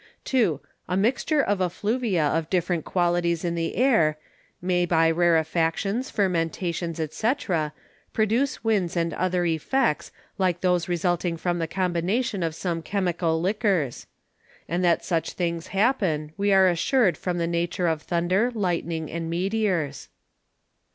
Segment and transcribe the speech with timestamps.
[0.25, 0.59] 2.
[0.89, 4.17] A mixture of Effluvia of different qualities in the Air,
[4.59, 7.31] may by Rarefactions, Fermentations, &c.
[8.11, 14.07] produce Winds and other Effects like those resulting from the Combination of some Chymical Liquors;
[14.67, 19.29] and that such things happen, we are assured from the Nature of Thunder, Lightning, and
[19.29, 20.09] Meteors.